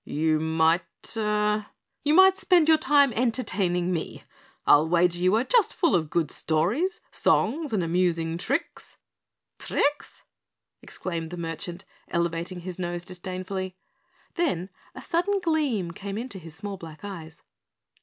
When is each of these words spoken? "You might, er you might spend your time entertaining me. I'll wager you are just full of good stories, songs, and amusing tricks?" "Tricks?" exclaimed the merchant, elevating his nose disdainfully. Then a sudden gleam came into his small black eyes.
"You 0.03 0.39
might, 0.39 0.81
er 1.15 1.67
you 2.03 2.15
might 2.15 2.35
spend 2.35 2.67
your 2.67 2.79
time 2.79 3.13
entertaining 3.13 3.93
me. 3.93 4.23
I'll 4.65 4.89
wager 4.89 5.19
you 5.19 5.35
are 5.35 5.43
just 5.43 5.75
full 5.75 5.95
of 5.95 6.09
good 6.09 6.31
stories, 6.31 7.01
songs, 7.11 7.71
and 7.71 7.83
amusing 7.83 8.39
tricks?" 8.39 8.97
"Tricks?" 9.59 10.23
exclaimed 10.81 11.29
the 11.29 11.37
merchant, 11.37 11.85
elevating 12.07 12.61
his 12.61 12.79
nose 12.79 13.03
disdainfully. 13.03 13.75
Then 14.33 14.71
a 14.95 15.03
sudden 15.03 15.39
gleam 15.39 15.91
came 15.91 16.17
into 16.17 16.39
his 16.39 16.55
small 16.55 16.77
black 16.77 17.01
eyes. 17.05 17.43